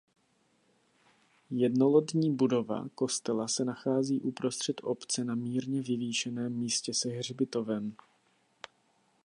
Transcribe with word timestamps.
Jednolodní 1.51 2.35
budova 2.35 2.87
kostela 2.95 3.47
se 3.47 3.65
nachází 3.65 4.21
uprostřed 4.21 4.81
obce 4.83 5.23
na 5.23 5.35
mírně 5.35 5.81
vyvýšeném 5.81 6.53
místě 6.57 6.93
se 6.93 7.09
hřbitovem. 7.09 7.95